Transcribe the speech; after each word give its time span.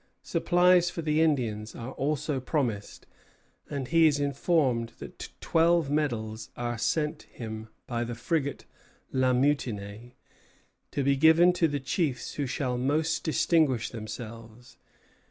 Supplies 0.23 0.89
for 0.89 1.03
the 1.03 1.21
Indians 1.21 1.75
are 1.75 1.91
also 1.91 2.39
promised; 2.39 3.05
and 3.69 3.87
he 3.89 4.07
is 4.07 4.19
informed 4.19 4.93
that 4.97 5.29
twelve 5.41 5.91
medals 5.91 6.49
are 6.57 6.79
sent 6.79 7.27
him 7.31 7.69
by 7.85 8.03
the 8.03 8.15
frigate 8.15 8.65
"La 9.11 9.31
Mutine," 9.31 10.13
to 10.89 11.03
be 11.03 11.15
given 11.15 11.53
to 11.53 11.67
the 11.67 11.79
chiefs 11.79 12.33
who 12.33 12.47
shall 12.47 12.79
most 12.79 13.23
distinguish 13.23 13.91
themselves. 13.91 14.75